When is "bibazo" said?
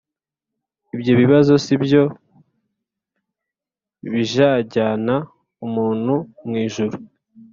1.21-1.51